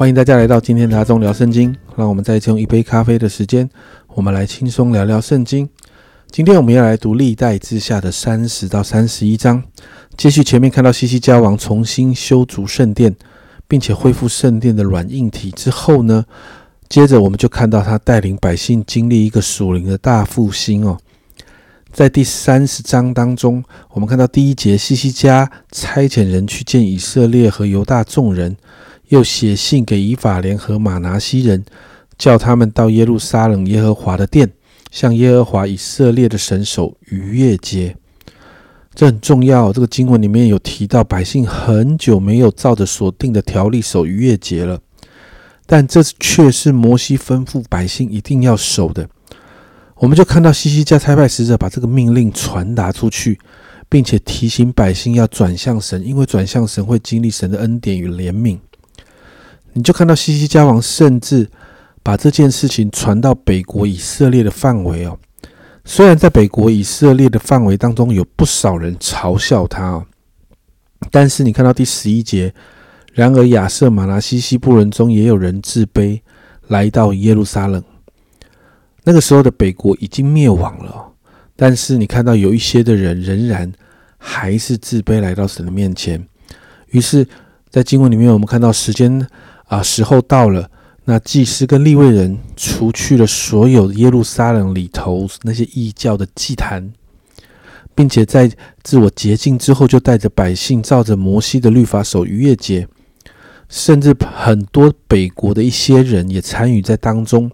[0.00, 1.76] 欢迎大家来到今天的阿忠聊圣经。
[1.94, 3.68] 让我们再次用一杯咖啡的时间，
[4.14, 5.68] 我们来轻松聊聊圣经。
[6.30, 9.62] 今天我们要来读历代之下的三十到三十一章。
[10.16, 13.14] 继续前面看到西西家王重新修筑圣殿，
[13.68, 16.24] 并且恢复圣殿的软硬体之后呢，
[16.88, 20.96] 接着我们就看到他带领百姓经历一个属灵的大复兴哦。
[21.92, 28.56] 在第三十章当中，我们看到第一节，西西家差遣人去见以色列和犹大众人，
[29.10, 31.64] 又写信给以法莲和马拿西人，
[32.16, 34.48] 叫他们到耶路撒冷耶和华的殿，
[34.90, 37.96] 向耶和华以色列的神守逾越节。
[38.94, 39.72] 这很重要。
[39.72, 44.80] 这个经文里面有提到，百姓很久没有照着所定的条例守逾越节了，
[45.66, 49.08] 但这却是摩西吩咐百姓一定要守的。
[49.96, 53.38] 我们就看到西西家差派使者把这个命令传达出去，
[53.88, 58.58] 并且提醒百姓要转向神，因为转向神会经历神的恩典与怜悯。
[59.72, 61.48] 你就看到西西家王甚至
[62.02, 65.18] 把这件事情传到北国以色列的范围哦。
[65.84, 70.06] 虽然在北国以色列的范围当中有不少人嘲笑他哦，
[71.10, 72.52] 但是你看到第十一节，
[73.14, 76.20] 然而亚瑟马拉西西部人中也有人自卑，
[76.68, 77.82] 来到耶路撒冷。
[79.04, 81.12] 那个时候的北国已经灭亡了，
[81.56, 83.72] 但是你看到有一些的人仍然
[84.18, 86.22] 还是自卑来到神的面前。
[86.90, 87.26] 于是，
[87.70, 89.26] 在经文里面，我们看到时间
[89.70, 90.68] 啊时候到了，
[91.04, 96.92] 那祭司跟立位人除去了所有耶路撒冷里头那些异教的祭坛，
[97.94, 98.50] 并且在
[98.82, 102.88] 自我洁净之后，就带着百姓照着摩西的律法守逾越节。
[103.68, 107.48] 甚至很多北国的一些人也参与在当中。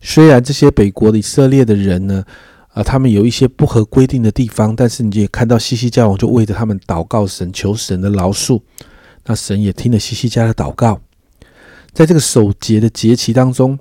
[0.00, 2.24] 虽然这些北国的以色列的人呢，
[2.72, 8.60] 啊，他们有一些不合规定的地方，但是你也看到西西家王就为着他们祷告神，求神的饶恕。
[9.26, 11.00] 那神也听了西西家的祷告。
[11.92, 13.78] 在这个守节的节期当中，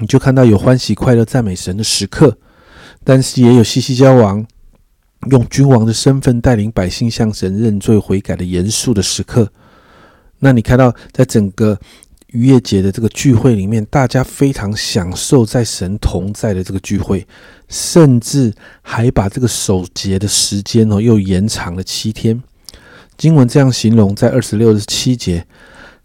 [0.00, 2.38] 你就看到有欢喜快乐赞美神的时刻，
[3.04, 4.46] 但是也有西西家王
[5.30, 9.52] 用君王的身份带领百姓向神认罪悔改的严肃的时刻。
[10.38, 11.78] 那你看到，在整个
[12.28, 17.26] 逾越节的这个聚会里面，大家非常享受在神同在的这个聚会，
[17.68, 22.42] 甚至还把这个守节的时间哦又延长了七天。
[23.16, 25.46] 经文这样形容，在二十六、十七节，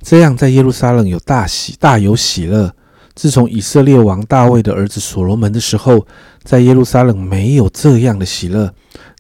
[0.01, 2.73] 这样在耶路撒冷有大喜，大有喜乐。
[3.13, 6.05] 自从以色列王大卫的儿子所罗门的时候，
[6.43, 8.73] 在耶路撒冷没有这样的喜乐。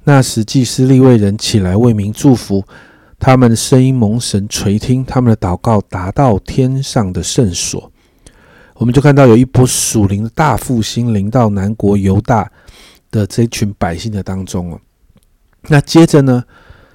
[0.03, 2.63] 那时祭司立位人起来为民祝福。
[3.19, 7.91] 他们的声音蒙神垂听，他们的祷告达到天上的圣所。
[8.73, 12.49] 我们就看到有一波属灵的大复兴临到南国犹大
[13.11, 14.79] 的这群百姓的当中哦。
[15.67, 16.43] 那接着呢，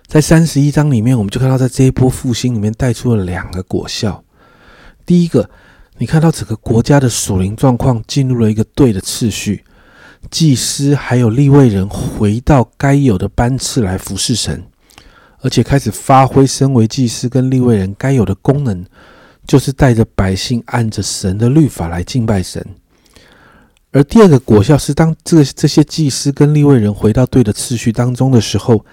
[0.06, 4.22] 在三十一章里面，我们就看到在这一波复兴里面带出了两个果效。
[5.04, 5.50] 第一个，
[5.98, 9.64] 你看到整个国家的属灵状况进入了一个对的次序，
[10.30, 14.62] 祭司还有立位人回到该有的班次来服侍神。
[15.40, 18.84] 而且开始发挥身为祭司跟立位人该有的功能，
[19.46, 22.64] 就是带着百姓按着神的律法来敬拜神。
[23.92, 28.84] 而第二个果效是，当这这些祭司跟立位人回到对的次序当中的时候，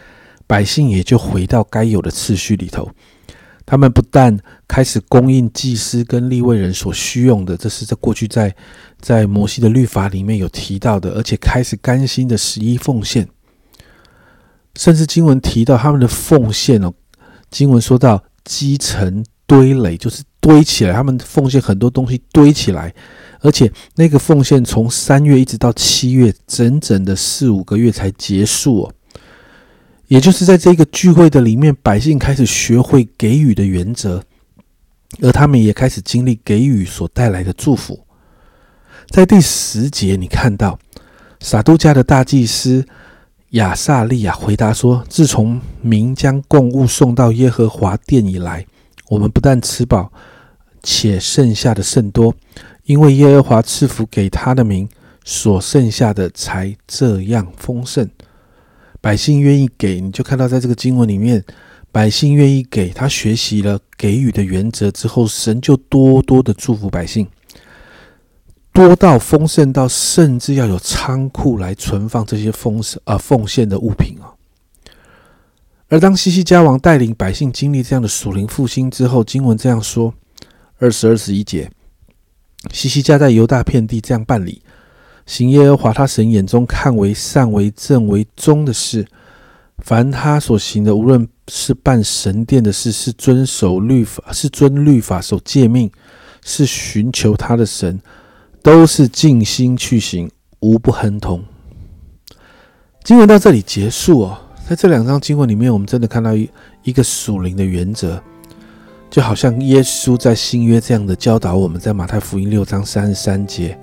[0.47, 2.89] 百姓也就回到该有的次序里头。
[3.65, 4.37] 他们不但
[4.67, 8.53] 开始供应祭司跟立位人所需用的，这是在过去在
[8.99, 13.25] 在摩西的律法里面有提到的，而且开始甘心的十一奉献。
[14.75, 16.91] 甚至经文提到他们的奉献哦，
[17.49, 20.91] 经文说到积成堆垒，就是堆起来。
[20.91, 22.93] 他们奉献很多东西堆起来，
[23.39, 28.93] 而且那个奉献从三月一直到七月，整整的四五个月才结束哦。
[30.13, 34.23] 也就是在这个聚会的里面，百姓开始学会给予的原则，
[35.23, 37.99] 而他们也开始经历给予所带来的祝福。
[39.09, 40.77] 在第十节，你看到
[41.39, 42.85] 撒都家的大祭司。
[43.53, 48.63] 亚萨利亚回答说：“自从民将供物送到耶和华殿以来，
[49.09, 50.13] 我们不但吃饱，
[50.83, 52.35] 且剩下的甚多，
[52.83, 54.87] 因为耶和华赐福给他的民，
[55.25, 58.07] 所剩下的才这样丰盛。
[59.03, 61.43] 百姓愿意给，你就看到在这个经文里面，
[61.91, 67.27] 百姓愿意给他学习了给予的原则之后，神就多多的祝福百姓。”
[68.71, 74.31] 多到丰盛到，甚至要有仓库来存放这些丰盛呃奉献的物品啊。
[75.89, 80.13] 而当西西家王带领百姓经历这样的属灵复兴之后，经文这样说：
[80.79, 81.69] 二十二十一节，
[82.71, 84.63] 西西家在犹大遍地这样办理，
[85.25, 89.05] 行耶和华他神眼中看为善为正为忠的事，
[89.79, 95.91] 凡他所行的，无论是办神殿的事，是遵守律法，是遵律法守诫命。
[96.45, 98.01] 是寻求他的神，
[98.61, 100.29] 都是尽心去行，
[100.59, 101.41] 无不亨通。
[103.01, 104.37] 经文到这里结束哦，
[104.67, 106.49] 在这两章经文里面，我们真的看到一
[106.83, 108.21] 一个属灵的原则，
[109.09, 113.79] 就好像耶稣在新约这样的教导我们，在马太福音六章三十三节，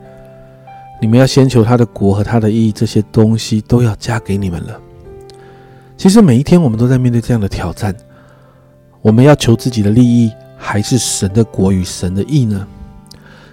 [1.01, 4.79] 你们要先求他的国和他的义，这些东西都要加给你们了。
[5.97, 7.95] 其实每一天我们都在面对这样的挑战，
[9.01, 12.67] 我们要求自己的利益，还是神的国与神的义呢？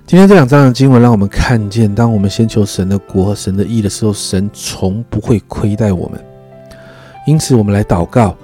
[0.05, 6.23] 今天这两章的经文让我们看见，当我们先求神的国和神的义的时候，神从不会亏待我们。
[7.25, 8.35] 因此，我们来祷告，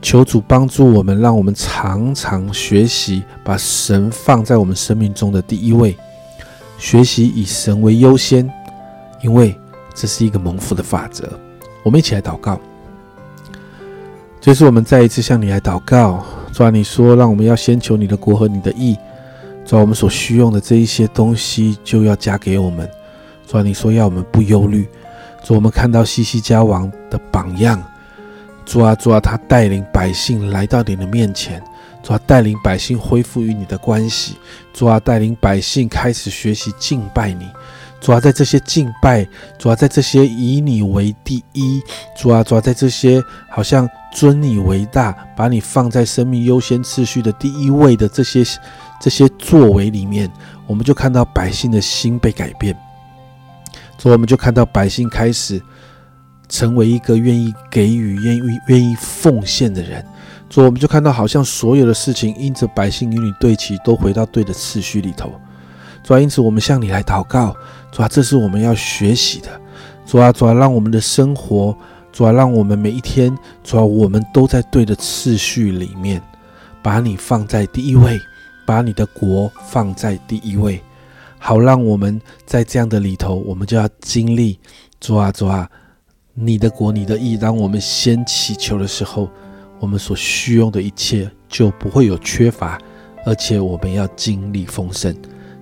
[0.00, 5.96] 求主帮助我们，让我们常常学习把神放在我们生命中的第一位，
[6.80, 8.50] 学习以神为优先，
[9.20, 9.54] 因为
[9.94, 11.30] 这是一个蒙福的法则。
[11.82, 12.58] 我们一起来祷告。
[14.40, 18.96] 就是我们再一次向你来祷告，主啊，你说让我们要先求你的国和你的义，
[19.66, 22.88] 主啊，我们所需用的这一些东西就要加给我们。
[23.46, 24.88] 主啊，你说要我们不忧虑。
[25.44, 27.82] 主，我们看到西西家王的榜样，
[28.64, 31.62] 主啊，主啊，他带领百姓来到你的面前，
[32.02, 34.36] 主啊，带领百姓恢复与你的关系，
[34.72, 37.48] 主啊，带领百姓开始学习敬拜你。
[38.00, 41.82] 主要在这些敬拜，主要在这些以你为第一，
[42.16, 48.42] 主要主要在这些好像尊你为大，把你放在生命优先次序的第一位的这些
[48.98, 50.30] 这些作为里面，
[50.66, 52.74] 我们就看到百姓的心被改变。
[53.98, 55.60] 主，我们就看到百姓开始
[56.48, 60.02] 成为一个愿意给予、愿意愿意奉献的人。
[60.50, 65.32] 主，我们就看到好像所有的事情因着百姓与你对齐，都回到对的次序里头。
[66.02, 67.54] 主啊，因此我们向你来祷告，
[67.92, 69.48] 主啊，这是我们要学习的。
[70.04, 71.76] 主啊，主啊，让我们的生活，
[72.12, 73.32] 主啊，让我们每一天，
[73.62, 76.20] 主啊，我们都在对的次序里面，
[76.82, 78.18] 把你放在第一位，
[78.66, 80.82] 把你的国放在第一位，
[81.38, 84.58] 好让我们在这样的里头，我们就要经历，
[84.98, 85.70] 主啊，主啊，
[86.34, 89.28] 你的国，你的意，当我们先祈求的时候，
[89.80, 92.78] 我们所需用的一切就不会有缺乏，
[93.26, 95.12] 而且我们要经历丰盛。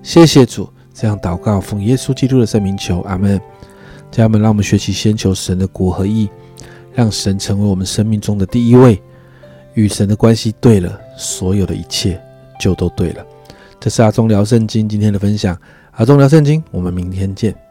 [0.02, 3.40] 谢谢主，这样祷告，奉耶稣基督的圣名求，阿门。
[4.10, 6.28] 家人们，让我们学习先求神的国和义，
[6.92, 9.00] 让神成为我们生命中的第一位。
[9.74, 12.20] 与神的关系对了，所有的一切
[12.58, 13.24] 就都对了。
[13.78, 15.56] 这是阿忠聊圣经今天的分享，
[15.92, 17.67] 阿忠聊圣经，我们明天见。